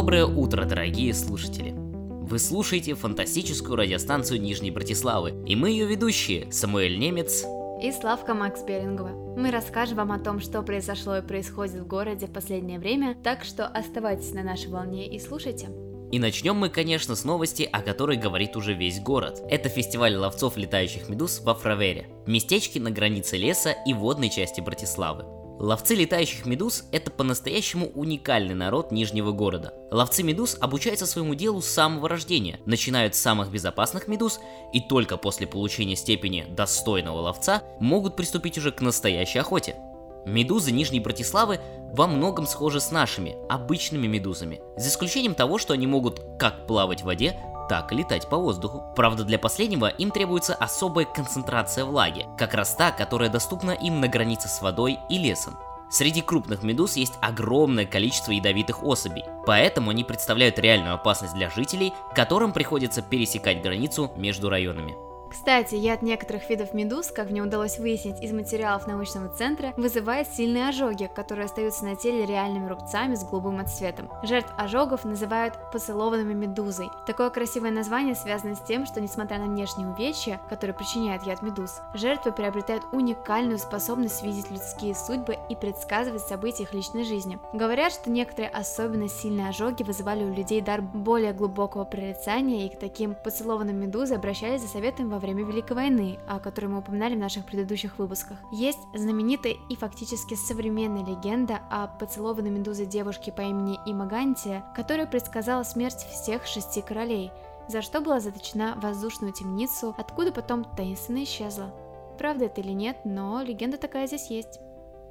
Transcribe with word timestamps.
Доброе 0.00 0.24
утро, 0.24 0.64
дорогие 0.64 1.12
слушатели! 1.12 1.74
Вы 1.76 2.38
слушаете 2.38 2.94
фантастическую 2.94 3.76
радиостанцию 3.76 4.40
Нижней 4.40 4.70
Братиславы, 4.70 5.44
и 5.46 5.54
мы 5.54 5.68
ее 5.68 5.84
ведущие 5.84 6.50
Самуэль 6.50 6.98
Немец 6.98 7.44
и 7.82 7.92
Славка 7.92 8.32
Макс 8.32 8.62
Берингова. 8.62 9.10
Мы 9.36 9.50
расскажем 9.50 9.98
вам 9.98 10.12
о 10.12 10.18
том, 10.18 10.40
что 10.40 10.62
произошло 10.62 11.18
и 11.18 11.22
происходит 11.22 11.82
в 11.82 11.86
городе 11.86 12.28
в 12.28 12.32
последнее 12.32 12.78
время, 12.78 13.14
так 13.22 13.44
что 13.44 13.66
оставайтесь 13.66 14.32
на 14.32 14.42
нашей 14.42 14.70
волне 14.70 15.06
и 15.06 15.20
слушайте. 15.20 15.68
И 16.10 16.18
начнем 16.18 16.56
мы, 16.56 16.70
конечно, 16.70 17.14
с 17.14 17.24
новости, 17.24 17.68
о 17.70 17.82
которой 17.82 18.16
говорит 18.16 18.56
уже 18.56 18.72
весь 18.72 19.00
город. 19.00 19.42
Это 19.50 19.68
фестиваль 19.68 20.16
ловцов 20.16 20.56
летающих 20.56 21.10
медуз 21.10 21.42
во 21.44 21.54
Фравере, 21.54 22.08
местечке 22.26 22.80
на 22.80 22.90
границе 22.90 23.36
леса 23.36 23.72
и 23.86 23.92
водной 23.92 24.30
части 24.30 24.62
Братиславы. 24.62 25.39
Ловцы 25.60 25.94
летающих 25.94 26.46
медуз– 26.46 26.84
это 26.90 27.10
по-настоящему 27.10 27.90
уникальный 27.94 28.54
народ 28.54 28.92
Нижнего 28.92 29.30
города. 29.30 29.74
Ловцы 29.90 30.22
медуз 30.22 30.56
обучаются 30.58 31.04
своему 31.04 31.34
делу 31.34 31.60
с 31.60 31.66
самого 31.66 32.08
рождения, 32.08 32.60
начинают 32.64 33.14
с 33.14 33.20
самых 33.20 33.50
безопасных 33.50 34.08
медуз 34.08 34.40
и 34.72 34.80
только 34.80 35.18
после 35.18 35.46
получения 35.46 35.96
степени 35.96 36.46
достойного 36.48 37.20
ловца 37.20 37.62
могут 37.78 38.16
приступить 38.16 38.56
уже 38.56 38.72
к 38.72 38.80
настоящей 38.80 39.38
охоте. 39.38 39.76
Медузы 40.24 40.72
Нижней 40.72 41.00
Братиславы 41.00 41.60
во 41.92 42.06
многом 42.06 42.46
схожи 42.46 42.80
с 42.80 42.90
нашими, 42.90 43.36
обычными 43.50 44.06
медузами, 44.06 44.62
за 44.78 44.88
исключением 44.88 45.34
того, 45.34 45.58
что 45.58 45.74
они 45.74 45.86
могут 45.86 46.22
как 46.38 46.66
плавать 46.66 47.02
в 47.02 47.04
воде, 47.04 47.36
так 47.70 47.92
летать 47.92 48.28
по 48.28 48.36
воздуху. 48.36 48.82
Правда, 48.96 49.22
для 49.22 49.38
последнего 49.38 49.86
им 49.86 50.10
требуется 50.10 50.56
особая 50.56 51.04
концентрация 51.04 51.84
влаги, 51.84 52.26
как 52.36 52.52
раз 52.54 52.74
та, 52.74 52.90
которая 52.90 53.30
доступна 53.30 53.70
им 53.70 54.00
на 54.00 54.08
границе 54.08 54.48
с 54.48 54.60
водой 54.60 54.98
и 55.08 55.18
лесом. 55.18 55.56
Среди 55.88 56.20
крупных 56.20 56.64
медуз 56.64 56.96
есть 56.96 57.14
огромное 57.20 57.86
количество 57.86 58.32
ядовитых 58.32 58.82
особей, 58.82 59.22
поэтому 59.46 59.90
они 59.90 60.02
представляют 60.02 60.58
реальную 60.58 60.94
опасность 60.94 61.34
для 61.34 61.48
жителей, 61.48 61.94
которым 62.12 62.52
приходится 62.52 63.02
пересекать 63.02 63.62
границу 63.62 64.10
между 64.16 64.50
районами. 64.50 64.96
Кстати, 65.30 65.76
яд 65.76 66.02
некоторых 66.02 66.50
видов 66.50 66.74
медуз, 66.74 67.12
как 67.12 67.30
мне 67.30 67.40
удалось 67.40 67.78
выяснить 67.78 68.20
из 68.20 68.32
материалов 68.32 68.88
научного 68.88 69.28
центра, 69.28 69.72
вызывает 69.76 70.26
сильные 70.26 70.68
ожоги, 70.68 71.08
которые 71.14 71.44
остаются 71.44 71.84
на 71.84 71.94
теле 71.94 72.26
реальными 72.26 72.66
рубцами 72.66 73.14
с 73.14 73.24
голубым 73.24 73.60
отцветом. 73.60 74.10
Жертв 74.24 74.52
ожогов 74.58 75.04
называют 75.04 75.54
поцелованными 75.72 76.34
медузой. 76.34 76.90
Такое 77.06 77.30
красивое 77.30 77.70
название 77.70 78.16
связано 78.16 78.56
с 78.56 78.60
тем, 78.60 78.86
что 78.86 79.00
несмотря 79.00 79.38
на 79.38 79.46
внешние 79.46 79.88
увечья, 79.88 80.40
которые 80.48 80.74
причиняет 80.74 81.22
яд 81.22 81.42
медуз, 81.42 81.80
жертвы 81.94 82.32
приобретают 82.32 82.82
уникальную 82.92 83.58
способность 83.58 84.24
видеть 84.24 84.50
людские 84.50 84.96
судьбы 84.96 85.36
и 85.48 85.54
предсказывать 85.54 86.22
события 86.22 86.64
их 86.64 86.74
личной 86.74 87.04
жизни. 87.04 87.38
Говорят, 87.52 87.92
что 87.92 88.10
некоторые 88.10 88.50
особенно 88.50 89.08
сильные 89.08 89.50
ожоги 89.50 89.84
вызывали 89.84 90.24
у 90.24 90.34
людей 90.34 90.60
дар 90.60 90.82
более 90.82 91.32
глубокого 91.32 91.84
прорицания, 91.84 92.66
и 92.66 92.74
к 92.74 92.80
таким 92.80 93.14
поцелованным 93.14 93.76
медузы 93.76 94.14
обращались 94.14 94.62
за 94.62 94.68
советом 94.68 95.08
во 95.08 95.19
время 95.20 95.44
Великой 95.44 95.74
войны, 95.74 96.18
о 96.26 96.40
которой 96.40 96.66
мы 96.66 96.78
упоминали 96.78 97.14
в 97.14 97.18
наших 97.18 97.44
предыдущих 97.44 97.98
выпусках. 97.98 98.38
Есть 98.50 98.80
знаменитая 98.94 99.54
и 99.68 99.76
фактически 99.76 100.34
современная 100.34 101.04
легенда 101.04 101.60
о 101.70 101.86
поцелованной 101.86 102.50
медузе 102.50 102.86
девушке 102.86 103.30
по 103.30 103.42
имени 103.42 103.78
Имагантия, 103.86 104.64
которая 104.74 105.06
предсказала 105.06 105.62
смерть 105.62 106.06
всех 106.10 106.46
шести 106.46 106.82
королей, 106.82 107.30
за 107.68 107.82
что 107.82 108.00
была 108.00 108.18
заточена 108.18 108.74
в 108.76 108.80
воздушную 108.80 109.32
темницу, 109.32 109.94
откуда 109.96 110.32
потом 110.32 110.64
таинственно 110.64 111.22
исчезла. 111.22 111.72
Правда 112.18 112.46
это 112.46 112.60
или 112.60 112.72
нет, 112.72 112.98
но 113.04 113.42
легенда 113.42 113.78
такая 113.78 114.06
здесь 114.06 114.28
есть. 114.30 114.60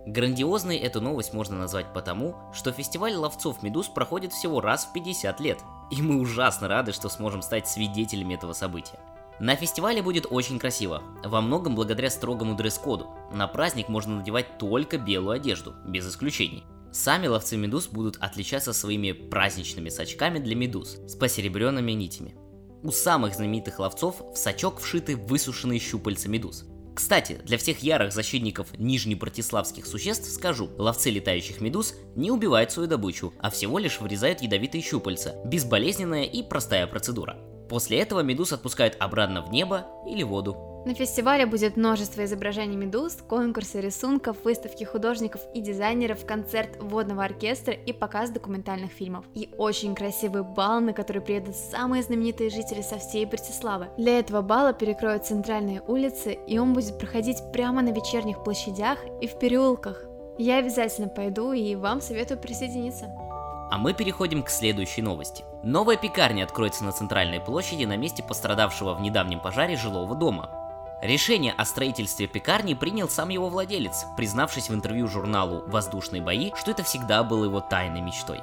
Грандиозной 0.06 0.78
эту 0.78 1.02
новость 1.02 1.34
можно 1.34 1.58
назвать 1.58 1.94
потому, 1.94 2.36
что 2.54 2.72
фестиваль 2.72 3.16
ловцов 3.16 3.62
медуз 3.62 3.88
проходит 3.88 4.34
всего 4.34 4.62
раз 4.62 4.86
в 4.86 4.94
50 4.94 5.40
лет. 5.40 5.60
И 5.92 6.02
мы 6.02 6.20
ужасно 6.20 6.68
рады, 6.68 6.94
что 6.94 7.10
сможем 7.10 7.42
стать 7.42 7.68
свидетелями 7.68 8.36
этого 8.36 8.54
события. 8.54 9.00
На 9.40 9.56
фестивале 9.56 10.02
будет 10.02 10.26
очень 10.30 10.60
красиво, 10.60 11.02
во 11.24 11.40
многом 11.40 11.74
благодаря 11.74 12.10
строгому 12.10 12.56
дресс-коду. 12.56 13.08
На 13.34 13.48
праздник 13.48 13.88
можно 13.88 14.18
надевать 14.18 14.58
только 14.58 14.98
белую 14.98 15.32
одежду, 15.32 15.76
без 15.88 16.10
исключений. 16.10 16.66
Сами 16.92 17.28
ловцы 17.28 17.56
медуз 17.56 17.88
будут 17.88 18.18
отличаться 18.18 18.74
своими 18.74 19.14
праздничными 19.14 19.90
сачками 19.90 20.40
для 20.40 20.56
медуз 20.56 20.98
с 21.08 21.16
посеребренными 21.16 21.94
нитями. 21.94 22.36
У 22.84 22.92
самых 22.92 23.36
знаменитых 23.36 23.80
ловцов 23.80 24.22
в 24.34 24.36
сачок 24.36 24.80
вшиты 24.80 25.16
высушенные 25.16 25.80
щупальца 25.80 26.28
медуз. 26.28 26.66
Кстати, 26.94 27.40
для 27.46 27.58
всех 27.58 27.80
ярых 27.80 28.12
защитников 28.12 28.78
нижнебратиславских 28.78 29.86
существ 29.86 30.30
скажу, 30.30 30.70
ловцы 30.78 31.12
летающих 31.12 31.62
медуз 31.62 31.96
не 32.18 32.30
убивают 32.30 32.74
свою 32.74 32.90
добычу, 32.90 33.34
а 33.40 33.50
всего 33.52 33.80
лишь 33.80 34.02
вырезают 34.02 34.42
ядовитые 34.42 34.82
щупальца. 34.82 35.36
Безболезненная 35.46 36.24
и 36.24 36.44
простая 36.44 36.88
процедура. 36.88 37.38
После 37.70 38.00
этого 38.00 38.22
медуз 38.22 38.52
отпускают 38.52 38.98
обратно 39.00 39.42
в 39.42 39.52
небо 39.52 39.86
или 40.08 40.24
воду. 40.24 40.70
На 40.86 40.94
фестивале 40.96 41.46
будет 41.46 41.76
множество 41.76 42.24
изображений 42.24 42.78
медуз, 42.78 43.18
конкурсы 43.28 43.82
рисунков, 43.82 44.38
выставки 44.46 44.86
художников 44.86 45.42
и 45.54 45.62
дизайнеров, 45.62 46.26
концерт 46.26 46.78
водного 46.80 47.26
оркестра 47.26 47.74
и 47.74 47.92
показ 47.92 48.30
документальных 48.30 48.92
фильмов. 48.92 49.26
И 49.36 49.50
очень 49.58 49.94
красивый 49.94 50.44
бал, 50.44 50.80
на 50.80 50.94
который 50.94 51.22
приедут 51.22 51.58
самые 51.58 52.02
знаменитые 52.02 52.50
жители 52.50 52.82
со 52.82 52.98
всей 52.98 53.26
Братиславы. 53.26 53.90
Для 53.98 54.20
этого 54.20 54.42
бала 54.42 54.72
перекроют 54.72 55.26
центральные 55.26 55.82
улицы, 55.82 56.40
и 56.48 56.58
он 56.58 56.74
будет 56.74 56.98
проходить 56.98 57.38
прямо 57.52 57.82
на 57.82 57.90
вечерних 57.90 58.44
площадях 58.44 59.00
и 59.22 59.28
в 59.28 59.38
переулках. 59.38 60.06
Я 60.38 60.58
обязательно 60.60 61.10
пойду 61.10 61.52
и 61.52 61.76
вам 61.76 62.00
советую 62.00 62.40
присоединиться. 62.40 63.08
А 63.70 63.78
мы 63.78 63.94
переходим 63.94 64.44
к 64.44 64.50
следующей 64.50 65.02
новости. 65.02 65.44
Новая 65.64 65.98
пекарня 65.98 66.44
откроется 66.44 66.86
на 66.86 66.94
центральной 66.94 67.42
площади 67.42 67.84
на 67.84 67.98
месте 67.98 68.24
пострадавшего 68.24 68.94
в 68.94 69.02
недавнем 69.02 69.42
пожаре 69.42 69.76
жилого 69.76 70.16
дома. 70.16 70.50
Решение 71.02 71.54
о 71.58 71.66
строительстве 71.66 72.28
пекарни 72.28 72.76
принял 72.76 73.10
сам 73.10 73.28
его 73.28 73.50
владелец, 73.50 74.06
признавшись 74.16 74.70
в 74.70 74.74
интервью 74.74 75.08
журналу 75.08 75.64
«Воздушные 75.68 76.22
бои», 76.22 76.52
что 76.56 76.72
это 76.72 76.84
всегда 76.84 77.24
было 77.24 77.44
его 77.44 77.60
тайной 77.60 78.00
мечтой. 78.00 78.40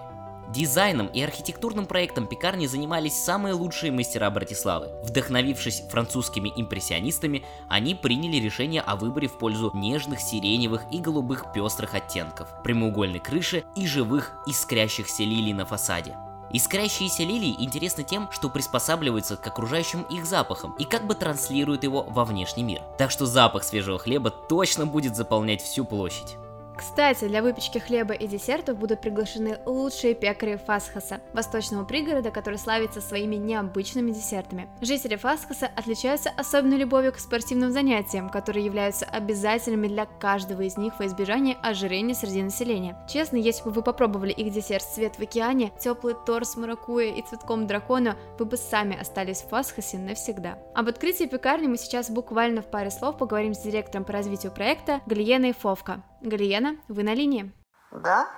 Дизайном 0.49 1.07
и 1.07 1.21
архитектурным 1.23 1.87
проектом 1.87 2.27
пекарни 2.27 2.67
занимались 2.67 3.17
самые 3.17 3.55
лучшие 3.55 3.93
мастера 3.93 4.31
Братиславы. 4.31 4.91
Вдохновившись 5.03 5.83
французскими 5.91 6.53
импрессионистами, 6.55 7.45
они 7.69 7.95
приняли 7.95 8.37
решение 8.37 8.83
о 8.83 8.97
выборе 8.97 9.29
в 9.29 9.39
пользу 9.39 9.71
нежных 9.75 10.21
сиреневых 10.21 10.83
и 10.93 10.99
голубых 10.99 11.53
пестрых 11.53 11.95
оттенков, 11.95 12.49
прямоугольной 12.63 13.21
крыши 13.21 13.65
и 13.75 13.87
живых 13.87 14.33
искрящихся 14.47 15.25
лилий 15.25 15.53
на 15.53 15.65
фасаде. 15.65 16.15
Искрящиеся 16.51 17.25
лилии 17.25 17.57
интересны 17.59 18.05
тем, 18.05 18.29
что 18.31 18.49
приспосабливаются 18.49 19.37
к 19.37 19.47
окружающим 19.47 20.03
их 20.03 20.27
запахам 20.27 20.75
и 20.79 20.85
как 20.85 21.07
бы 21.07 21.15
транслируют 21.15 21.85
его 21.85 22.05
во 22.05 22.25
внешний 22.25 22.63
мир. 22.63 22.83
Так 22.99 23.11
что 23.11 23.27
запах 23.27 23.65
свежего 23.65 23.99
хлеба 23.99 24.31
точно 24.31 24.87
будет 24.87 25.17
заполнять 25.17 25.63
всю 25.63 25.85
площадь. 25.85 26.37
Кстати, 26.77 27.27
для 27.27 27.43
выпечки 27.43 27.79
хлеба 27.79 28.13
и 28.13 28.27
десертов 28.27 28.77
будут 28.77 29.01
приглашены 29.01 29.59
лучшие 29.65 30.15
пекари 30.15 30.61
Фасхаса, 30.67 31.21
восточного 31.33 31.85
пригорода, 31.85 32.31
который 32.31 32.59
славится 32.59 33.01
своими 33.01 33.37
необычными 33.37 34.11
десертами. 34.11 34.69
Жители 34.83 35.17
Фасхаса 35.17 35.71
отличаются 35.75 36.31
особенной 36.37 36.77
любовью 36.77 37.13
к 37.13 37.19
спортивным 37.19 37.73
занятиям, 37.73 38.29
которые 38.29 38.65
являются 38.65 39.07
обязательными 39.07 39.89
для 39.89 40.05
каждого 40.05 40.63
из 40.63 40.77
них 40.77 40.99
во 40.99 41.07
избежание 41.07 41.57
ожирения 41.63 42.15
среди 42.15 42.43
населения. 42.43 42.97
Честно, 43.09 43.37
если 43.37 43.65
бы 43.65 43.71
вы 43.71 43.83
попробовали 43.83 44.33
их 44.33 44.53
десерт 44.53 44.85
«Свет 44.85 45.17
в 45.17 45.23
океане», 45.23 45.73
теплый 45.81 46.15
торт 46.27 46.47
с 46.47 46.57
маракуя 46.57 47.07
и 47.07 47.23
цветком 47.23 47.67
дракона, 47.67 48.17
вы 48.39 48.45
бы 48.45 48.57
сами 48.57 48.99
остались 49.01 49.43
в 49.43 49.49
Фасхасе 49.49 49.99
навсегда. 49.99 50.59
Об 50.75 50.89
открытии 50.89 51.25
пекарни 51.25 51.69
мы 51.69 51.79
сейчас 51.79 52.11
буквально 52.11 52.61
в 52.61 52.67
паре 52.67 52.91
слов 52.91 53.17
поговорим 53.17 53.55
с 53.55 53.61
директором 53.61 54.05
по 54.05 54.13
развитию 54.13 54.53
проекта 54.53 55.01
Галиеной 55.07 55.53
Фовка. 55.53 56.03
Галиена, 56.27 56.77
вы 56.89 57.03
на 57.03 57.15
линии. 57.15 57.53
Да? 57.91 58.29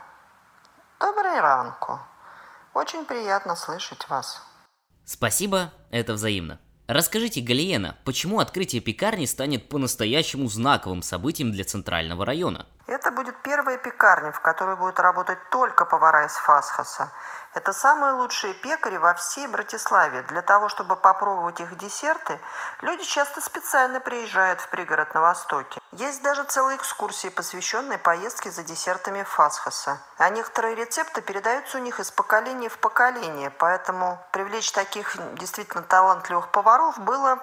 Доброе 1.00 1.40
ранку. 1.40 1.99
Очень 2.75 3.05
приятно 3.05 3.56
слышать 3.56 4.08
вас. 4.08 4.43
Спасибо, 5.05 5.73
это 5.90 6.12
взаимно. 6.12 6.61
Расскажите, 6.87 7.40
Галиена, 7.40 7.96
почему 8.05 8.40
открытие 8.40 8.81
пекарни 8.81 9.26
станет 9.26 9.69
по-настоящему 9.69 10.49
знаковым 10.49 11.02
событием 11.02 11.52
для 11.52 11.64
центрального 11.64 12.25
района? 12.25 12.67
Это 13.08 13.16
будет 13.16 13.40
первая 13.40 13.78
пекарня, 13.78 14.32
в 14.32 14.40
которой 14.40 14.76
будут 14.76 15.00
работать 15.00 15.38
только 15.49 15.87
повара 15.87 16.26
из 16.26 16.37
Фасхаса. 16.37 17.10
Это 17.55 17.72
самые 17.72 18.12
лучшие 18.12 18.52
пекари 18.52 18.99
во 18.99 19.14
всей 19.14 19.46
Братиславе. 19.46 20.20
Для 20.25 20.43
того, 20.43 20.69
чтобы 20.69 20.94
попробовать 20.94 21.58
их 21.58 21.75
десерты, 21.78 22.38
люди 22.82 23.05
часто 23.05 23.40
специально 23.40 23.99
приезжают 23.99 24.60
в 24.60 24.69
пригород 24.69 25.14
на 25.14 25.22
Востоке. 25.22 25.81
Есть 25.93 26.22
даже 26.22 26.44
целые 26.44 26.76
экскурсии, 26.76 27.28
посвященные 27.28 27.96
поездке 27.96 28.50
за 28.50 28.62
десертами 28.62 29.22
Фасхаса. 29.22 30.02
А 30.19 30.28
некоторые 30.28 30.75
рецепты 30.75 31.22
передаются 31.22 31.78
у 31.78 31.81
них 31.81 32.00
из 32.00 32.11
поколения 32.11 32.69
в 32.69 32.76
поколение, 32.76 33.49
поэтому 33.49 34.22
привлечь 34.32 34.70
таких 34.70 35.16
действительно 35.37 35.82
талантливых 35.82 36.50
поваров 36.50 36.99
было 36.99 37.38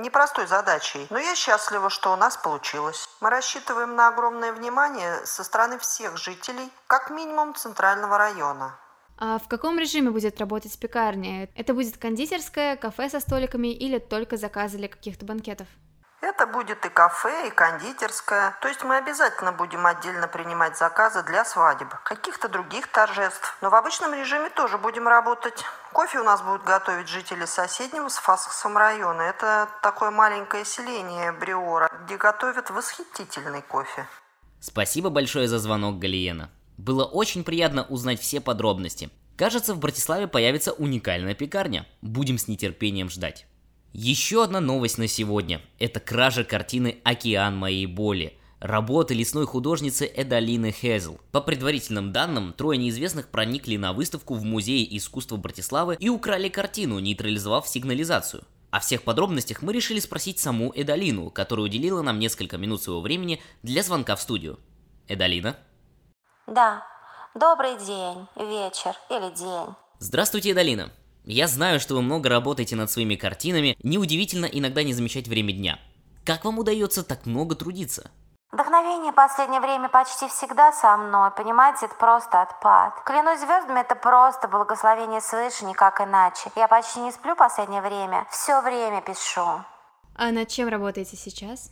непростой 0.00 0.46
задачей. 0.46 1.06
Но 1.10 1.18
я 1.18 1.34
счастлива, 1.34 1.90
что 1.90 2.12
у 2.12 2.16
нас 2.16 2.36
получилось. 2.36 3.08
Мы 3.20 3.30
рассчитываем 3.30 3.94
на 3.94 4.08
огромное 4.08 4.52
внимание 4.52 5.24
со 5.24 5.44
стороны 5.44 5.78
всех 5.78 6.16
жителей, 6.16 6.70
как 6.86 7.10
минимум 7.10 7.54
центрального 7.54 8.18
района. 8.18 8.78
А 9.18 9.38
в 9.38 9.48
каком 9.48 9.78
режиме 9.78 10.10
будет 10.10 10.40
работать 10.40 10.78
пекарня? 10.80 11.50
Это 11.54 11.74
будет 11.74 11.98
кондитерская, 11.98 12.76
кафе 12.76 13.10
со 13.10 13.20
столиками 13.20 13.68
или 13.68 13.98
только 13.98 14.36
заказы 14.38 14.78
для 14.78 14.88
каких-то 14.88 15.26
банкетов? 15.26 15.68
Это 16.20 16.46
будет 16.46 16.84
и 16.84 16.90
кафе, 16.90 17.48
и 17.48 17.50
кондитерская. 17.50 18.54
То 18.60 18.68
есть 18.68 18.84
мы 18.84 18.98
обязательно 18.98 19.52
будем 19.52 19.86
отдельно 19.86 20.28
принимать 20.28 20.76
заказы 20.76 21.22
для 21.22 21.46
свадеб, 21.46 21.88
каких-то 22.04 22.48
других 22.48 22.88
торжеств. 22.88 23.56
Но 23.62 23.70
в 23.70 23.74
обычном 23.74 24.12
режиме 24.12 24.50
тоже 24.50 24.76
будем 24.76 25.08
работать. 25.08 25.64
Кофе 25.92 26.20
у 26.20 26.24
нас 26.24 26.42
будут 26.42 26.64
готовить 26.64 27.08
жители 27.08 27.46
соседнего 27.46 28.08
с 28.08 28.16
Фасховым 28.18 28.76
района. 28.76 29.22
Это 29.22 29.68
такое 29.82 30.10
маленькое 30.10 30.66
селение 30.66 31.32
Бриора, 31.32 31.90
где 32.04 32.18
готовят 32.18 32.68
восхитительный 32.68 33.62
кофе. 33.62 34.06
Спасибо 34.60 35.08
большое 35.08 35.48
за 35.48 35.58
звонок, 35.58 35.98
Галиена. 35.98 36.50
Было 36.76 37.06
очень 37.06 37.44
приятно 37.44 37.84
узнать 37.84 38.20
все 38.20 38.42
подробности. 38.42 39.10
Кажется, 39.38 39.72
в 39.72 39.78
Братиславе 39.78 40.28
появится 40.28 40.72
уникальная 40.72 41.34
пекарня. 41.34 41.86
Будем 42.02 42.36
с 42.36 42.46
нетерпением 42.46 43.08
ждать. 43.08 43.46
Еще 43.92 44.44
одна 44.44 44.60
новость 44.60 44.98
на 44.98 45.08
сегодня. 45.08 45.60
Это 45.80 45.98
кража 45.98 46.44
картины 46.44 47.00
«Океан 47.02 47.56
моей 47.56 47.86
боли», 47.86 48.38
работы 48.60 49.14
лесной 49.14 49.46
художницы 49.46 50.06
Эдалины 50.06 50.70
Хезл. 50.70 51.18
По 51.32 51.40
предварительным 51.40 52.12
данным, 52.12 52.52
трое 52.52 52.78
неизвестных 52.78 53.28
проникли 53.28 53.76
на 53.76 53.92
выставку 53.92 54.34
в 54.34 54.44
Музее 54.44 54.96
искусства 54.96 55.38
Братиславы 55.38 55.96
и 55.98 56.08
украли 56.08 56.48
картину, 56.48 57.00
нейтрализовав 57.00 57.66
сигнализацию. 57.66 58.44
О 58.70 58.78
всех 58.78 59.02
подробностях 59.02 59.60
мы 59.60 59.72
решили 59.72 59.98
спросить 59.98 60.38
саму 60.38 60.72
Эдалину, 60.76 61.28
которая 61.30 61.66
уделила 61.66 62.02
нам 62.02 62.20
несколько 62.20 62.58
минут 62.58 62.80
своего 62.80 63.00
времени 63.00 63.42
для 63.64 63.82
звонка 63.82 64.14
в 64.14 64.22
студию. 64.22 64.60
Эдалина? 65.08 65.56
Да. 66.46 66.86
Добрый 67.34 67.72
день, 67.78 68.26
вечер 68.36 68.94
или 69.08 69.34
день. 69.34 69.74
Здравствуйте, 69.98 70.52
Эдалина. 70.52 70.92
Я 71.24 71.48
знаю, 71.48 71.80
что 71.80 71.94
вы 71.94 72.02
много 72.02 72.28
работаете 72.28 72.76
над 72.76 72.90
своими 72.90 73.14
картинами, 73.14 73.76
неудивительно 73.82 74.46
иногда 74.46 74.82
не 74.82 74.94
замечать 74.94 75.28
время 75.28 75.52
дня. 75.52 75.78
Как 76.24 76.44
вам 76.44 76.58
удается 76.58 77.02
так 77.02 77.26
много 77.26 77.54
трудиться? 77.54 78.10
Вдохновение 78.52 79.12
в 79.12 79.14
последнее 79.14 79.60
время 79.60 79.88
почти 79.88 80.26
всегда 80.26 80.72
со 80.72 80.96
мной, 80.96 81.30
понимаете, 81.30 81.86
это 81.86 81.94
просто 81.94 82.42
отпад. 82.42 83.04
Клянусь 83.04 83.38
звездами, 83.38 83.80
это 83.80 83.94
просто 83.94 84.48
благословение 84.48 85.20
свыше, 85.20 85.64
никак 85.66 86.00
иначе. 86.00 86.50
Я 86.56 86.66
почти 86.66 87.00
не 87.00 87.12
сплю 87.12 87.34
в 87.34 87.38
последнее 87.38 87.80
время, 87.80 88.26
все 88.30 88.60
время 88.60 89.02
пишу. 89.02 89.64
А 90.16 90.32
над 90.32 90.48
чем 90.48 90.68
работаете 90.68 91.16
сейчас? 91.16 91.70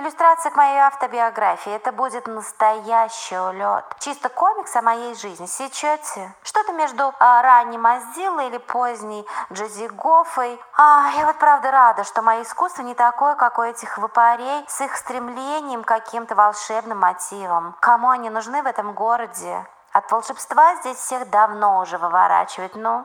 Иллюстрация 0.00 0.52
к 0.52 0.56
моей 0.56 0.78
автобиографии. 0.78 1.72
Это 1.72 1.90
будет 1.90 2.28
настоящий 2.28 3.36
улет. 3.36 3.84
Чисто 3.98 4.28
комикс 4.28 4.76
о 4.76 4.82
моей 4.82 5.16
жизни. 5.16 5.46
Сечете? 5.46 6.32
Что-то 6.44 6.72
между 6.72 7.12
а, 7.18 7.42
ранним 7.42 7.84
Аздилой 7.84 8.46
или 8.46 8.58
поздней 8.58 9.26
Джози 9.52 9.88
Гоффой. 9.88 10.60
А, 10.76 11.10
я 11.16 11.26
вот 11.26 11.40
правда 11.40 11.72
рада, 11.72 12.04
что 12.04 12.22
мое 12.22 12.44
искусство 12.44 12.82
не 12.82 12.94
такое, 12.94 13.34
как 13.34 13.58
у 13.58 13.62
этих 13.62 13.98
выпарей 13.98 14.64
с 14.68 14.80
их 14.80 14.94
стремлением 14.94 15.82
к 15.82 15.88
каким-то 15.88 16.36
волшебным 16.36 16.98
мотивам. 16.98 17.74
Кому 17.80 18.10
они 18.10 18.30
нужны 18.30 18.62
в 18.62 18.66
этом 18.66 18.94
городе? 18.94 19.66
От 19.90 20.12
волшебства 20.12 20.76
здесь 20.76 20.98
всех 20.98 21.28
давно 21.28 21.80
уже 21.80 21.98
выворачивают, 21.98 22.76
ну. 22.76 23.04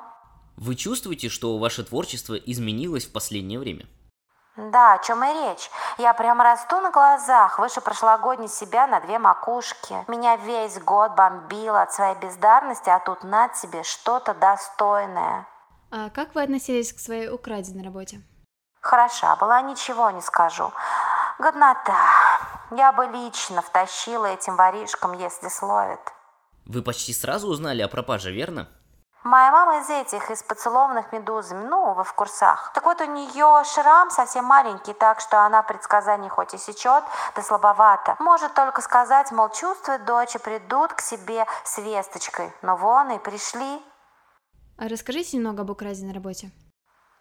Вы 0.57 0.75
чувствуете, 0.75 1.30
что 1.30 1.57
ваше 1.57 1.84
творчество 1.84 2.36
изменилось 2.36 3.07
в 3.07 3.13
последнее 3.13 3.57
время? 3.57 3.88
Да, 4.56 4.94
о 4.94 5.00
чем 5.00 5.24
и 5.24 5.34
речь. 5.34 5.72
Я 5.98 6.14
прям 6.14 6.40
расту 6.40 6.80
на 6.80 6.92
глазах, 6.92 7.58
выше 7.58 7.82
прошлогодней 7.82 8.48
себя 8.48 8.86
на 8.86 9.00
две 9.00 9.18
макушки. 9.18 10.06
Меня 10.08 10.36
весь 10.36 10.80
год 10.80 11.14
бомбило 11.16 11.82
от 11.82 11.92
своей 11.92 12.16
бездарности, 12.16 12.90
а 12.90 13.00
тут 13.00 13.24
на 13.24 13.48
тебе 13.50 13.84
что-то 13.84 14.36
достойное. 14.36 15.48
А 15.90 16.10
как 16.12 16.36
вы 16.36 16.44
относились 16.44 16.94
к 16.94 17.00
своей 17.00 17.30
украденной 17.30 17.84
работе? 17.84 18.22
Хороша 18.80 19.36
была, 19.38 19.62
ничего 19.62 20.12
не 20.12 20.22
скажу. 20.22 20.72
Годнота. 21.40 21.98
Я 22.72 22.92
бы 22.92 23.08
лично 23.08 23.62
втащила 23.62 24.28
этим 24.28 24.56
воришкам, 24.56 25.14
если 25.14 25.48
словит. 25.50 26.00
Вы 26.66 26.84
почти 26.84 27.14
сразу 27.14 27.48
узнали 27.48 27.82
о 27.82 27.88
пропаже, 27.88 28.32
верно? 28.32 28.70
Моя 29.24 29.52
мама 29.52 29.78
из 29.78 29.90
этих, 29.90 30.30
из 30.31 30.44
поцелованных 30.44 31.14
медузами, 31.14 31.64
ну, 31.64 31.94
в 31.94 32.14
курсах. 32.14 32.72
Так 32.74 32.84
вот, 32.84 33.00
у 33.00 33.06
нее 33.06 33.64
шрам 33.64 34.10
совсем 34.10 34.44
маленький, 34.44 34.94
так 34.94 35.22
что 35.22 35.46
она 35.46 35.64
предсказание 35.64 36.30
хоть 36.30 36.54
и 36.54 36.58
сечет, 36.58 37.06
да 37.34 37.42
слабовато. 37.42 38.18
Может 38.20 38.54
только 38.54 38.81
сказать, 38.81 39.31
мол, 39.31 39.48
чувствует 39.50 40.04
дочь 40.04 40.36
и 40.36 40.40
придут 40.40 40.94
к 40.94 41.00
себе 41.00 41.46
с 41.64 41.78
весточкой. 41.78 42.52
Но 42.62 42.75
вон 42.75 43.12
и 43.12 43.20
пришли. 43.20 43.81
А 44.78 44.90
расскажите 44.90 45.38
немного 45.38 45.62
об 45.62 45.69
украденной 45.69 46.14
работе. 46.14 46.52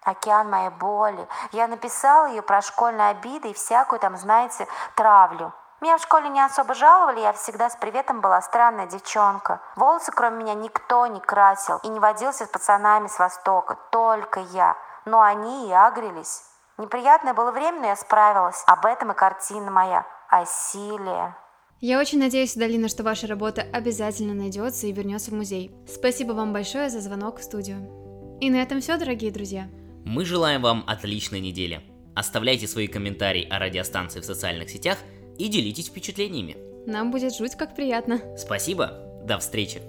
Океан 0.02 0.50
моей 0.50 0.70
боли. 0.70 1.28
Я 1.52 1.68
написала 1.68 2.26
ее 2.26 2.42
про 2.42 2.62
школьные 2.62 3.10
обиды 3.10 3.50
и 3.50 3.54
всякую 3.54 4.00
там, 4.00 4.16
знаете, 4.16 4.66
травлю. 4.96 5.52
Меня 5.82 5.98
в 5.98 6.02
школе 6.02 6.28
не 6.28 6.40
особо 6.40 6.74
жаловали, 6.74 7.18
я 7.18 7.32
всегда 7.32 7.68
с 7.68 7.74
приветом 7.74 8.20
была 8.20 8.40
странная 8.40 8.86
девчонка. 8.86 9.60
Волосы 9.74 10.12
кроме 10.12 10.44
меня 10.44 10.54
никто 10.54 11.08
не 11.08 11.18
красил 11.18 11.80
и 11.82 11.88
не 11.88 11.98
водился 11.98 12.46
с 12.46 12.48
пацанами 12.48 13.08
с 13.08 13.18
Востока, 13.18 13.76
только 13.90 14.38
я. 14.52 14.76
Но 15.06 15.20
они 15.20 15.68
и 15.68 15.72
агрились. 15.72 16.42
Неприятное 16.78 17.34
было 17.34 17.50
время, 17.50 17.80
но 17.80 17.86
я 17.88 17.96
справилась. 17.96 18.62
Об 18.68 18.86
этом 18.86 19.10
и 19.10 19.16
картина 19.16 19.72
моя. 19.72 20.06
О 20.28 20.46
силе. 20.46 21.34
Я 21.80 21.98
очень 21.98 22.20
надеюсь, 22.20 22.54
Далина, 22.54 22.88
что 22.88 23.02
ваша 23.02 23.26
работа 23.26 23.62
обязательно 23.72 24.34
найдется 24.34 24.86
и 24.86 24.92
вернется 24.92 25.32
в 25.32 25.34
музей. 25.34 25.74
Спасибо 25.92 26.30
вам 26.32 26.52
большое 26.52 26.90
за 26.90 27.00
звонок 27.00 27.40
в 27.40 27.42
студию. 27.42 28.38
И 28.40 28.50
на 28.50 28.62
этом 28.62 28.80
все, 28.80 28.98
дорогие 28.98 29.32
друзья. 29.32 29.66
Мы 30.04 30.24
желаем 30.24 30.62
вам 30.62 30.84
отличной 30.86 31.40
недели. 31.40 31.80
Оставляйте 32.14 32.68
свои 32.68 32.86
комментарии 32.86 33.48
о 33.50 33.58
радиостанции 33.58 34.20
в 34.20 34.24
социальных 34.24 34.70
сетях– 34.70 34.98
и 35.38 35.48
делитесь 35.48 35.88
впечатлениями. 35.88 36.56
Нам 36.86 37.10
будет 37.10 37.34
жуть 37.34 37.54
как 37.54 37.76
приятно. 37.76 38.20
Спасибо, 38.36 39.20
до 39.24 39.38
встречи. 39.38 39.80